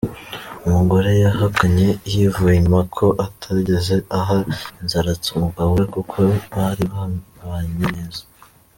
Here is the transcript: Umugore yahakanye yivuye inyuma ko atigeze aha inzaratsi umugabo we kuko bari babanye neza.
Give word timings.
Umugore 0.67 1.11
yahakanye 1.23 1.87
yivuye 2.13 2.53
inyuma 2.57 2.81
ko 2.95 3.05
atigeze 3.25 3.95
aha 4.19 4.37
inzaratsi 4.81 5.27
umugabo 5.31 5.69
we 5.77 5.85
kuko 5.93 6.17
bari 6.53 6.83
babanye 6.93 7.85
neza. 7.95 8.21